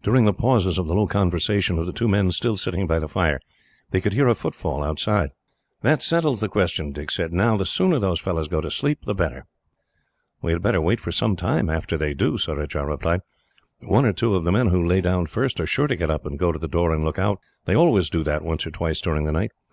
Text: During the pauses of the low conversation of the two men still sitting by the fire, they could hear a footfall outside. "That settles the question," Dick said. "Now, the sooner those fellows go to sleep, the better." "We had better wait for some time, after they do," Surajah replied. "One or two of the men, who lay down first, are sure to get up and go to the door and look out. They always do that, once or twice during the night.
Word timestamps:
During 0.00 0.26
the 0.26 0.32
pauses 0.32 0.78
of 0.78 0.86
the 0.86 0.94
low 0.94 1.08
conversation 1.08 1.76
of 1.76 1.86
the 1.86 1.92
two 1.92 2.06
men 2.06 2.30
still 2.30 2.56
sitting 2.56 2.86
by 2.86 3.00
the 3.00 3.08
fire, 3.08 3.40
they 3.90 4.00
could 4.00 4.12
hear 4.12 4.28
a 4.28 4.34
footfall 4.36 4.84
outside. 4.84 5.30
"That 5.82 6.04
settles 6.04 6.40
the 6.40 6.48
question," 6.48 6.92
Dick 6.92 7.10
said. 7.10 7.32
"Now, 7.32 7.56
the 7.56 7.66
sooner 7.66 7.98
those 7.98 8.20
fellows 8.20 8.46
go 8.46 8.60
to 8.60 8.70
sleep, 8.70 9.02
the 9.06 9.12
better." 9.12 9.44
"We 10.40 10.52
had 10.52 10.62
better 10.62 10.80
wait 10.80 11.00
for 11.00 11.10
some 11.10 11.34
time, 11.34 11.68
after 11.68 11.98
they 11.98 12.14
do," 12.14 12.38
Surajah 12.38 12.86
replied. 12.86 13.22
"One 13.80 14.06
or 14.06 14.12
two 14.12 14.36
of 14.36 14.44
the 14.44 14.52
men, 14.52 14.68
who 14.68 14.86
lay 14.86 15.00
down 15.00 15.26
first, 15.26 15.58
are 15.58 15.66
sure 15.66 15.88
to 15.88 15.96
get 15.96 16.10
up 16.12 16.24
and 16.24 16.38
go 16.38 16.52
to 16.52 16.60
the 16.60 16.68
door 16.68 16.94
and 16.94 17.04
look 17.04 17.18
out. 17.18 17.40
They 17.64 17.74
always 17.74 18.08
do 18.08 18.22
that, 18.22 18.44
once 18.44 18.68
or 18.68 18.70
twice 18.70 19.00
during 19.00 19.24
the 19.24 19.32
night. 19.32 19.50